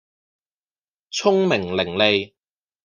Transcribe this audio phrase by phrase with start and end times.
[1.11, 2.33] 聰明伶俐